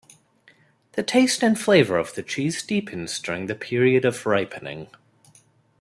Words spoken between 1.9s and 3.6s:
of the cheese deepens during the